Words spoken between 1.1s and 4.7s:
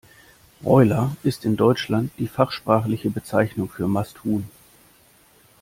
ist in Deutschland die fachsprachliche Bezeichnung für Masthuhn.